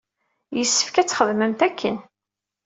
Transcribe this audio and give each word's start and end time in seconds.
Yessefk 0.57 0.95
ad 0.97 1.07
txedmemt 1.07 1.61
akken. 1.67 1.97